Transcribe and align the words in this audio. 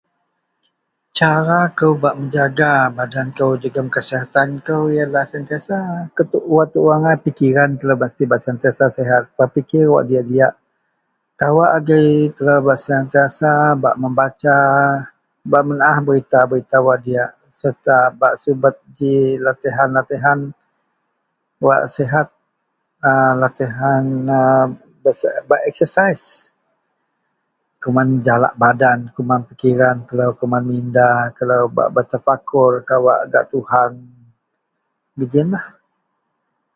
Cara 1.17 1.59
kou 1.77 1.93
bak 2.03 2.15
mejaga 2.21 2.71
badan 2.97 3.27
kou 3.37 3.51
jegem 3.61 3.87
kasihatan 3.95 4.49
kou 4.67 4.83
iyenlah 4.93 5.25
sentiasa 5.33 5.75
wak 6.53 6.65
tuo 6.73 6.89
angai 6.97 7.17
pikiran 7.25 7.71
telo 7.79 7.93
bak 8.01 8.41
sentiasa 8.45 8.85
sehat 8.97 9.23
pikir 9.55 9.83
wak 9.93 10.05
diyak-diyak 10.09 10.53
kawak 11.39 11.71
agei 11.77 12.09
telo 12.35 12.55
bak 12.67 12.79
sentiasa 12.85 13.51
bak 13.83 13.95
mebasa 14.01 14.57
bak 15.51 15.63
menaah 15.67 15.97
berita-berita 16.07 16.77
wak 16.87 16.97
diyak 17.05 17.31
serta 17.61 17.97
bak 18.21 18.33
subet 18.43 18.75
ji 18.97 19.13
latihan-latihan 19.45 20.39
wak 21.65 21.81
sehat 21.95 22.27
a 23.09 23.11
latihan 23.41 24.03
bak 25.49 25.61
eksasaih 25.69 26.23
kuman 27.83 28.09
jalak 28.27 28.53
badan 28.61 28.99
kuman 29.15 29.41
pikiran 29.49 29.97
telo 30.07 30.27
kuman 30.39 30.63
minda 30.69 31.09
telo 31.37 31.55
kawak 31.65 31.89
bak 31.95 32.05
tafakur 32.13 32.73
kawak 32.89 33.19
gak 33.33 33.45
Tuhan 33.51 33.91
geiyen 35.19 35.49
lah. 35.55 35.65